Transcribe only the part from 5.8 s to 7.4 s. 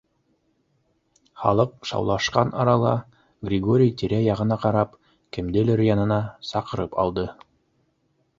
янына саҡырып алды.